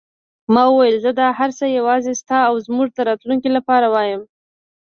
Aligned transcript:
ما 0.53 0.63
وویل: 0.69 0.95
زه 1.05 1.11
دا 1.19 1.27
هر 1.39 1.49
څه 1.57 1.65
یوازې 1.77 2.13
ستا 2.21 2.37
او 2.49 2.55
زموږ 2.65 2.87
د 2.93 2.99
راتلونکې 3.09 3.49
لپاره 3.57 3.87
وایم. 3.93 4.21